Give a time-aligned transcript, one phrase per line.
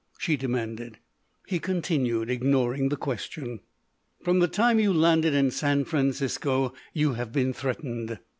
[0.17, 0.97] she demanded.
[1.45, 3.59] He continued, ignoring the question:
[4.23, 8.17] "From the time you landed in San Francisco you have been threatened.